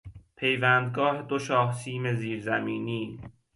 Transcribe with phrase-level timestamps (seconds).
[0.37, 3.19] پیوندگاه دو شاهسیم زیرزمینی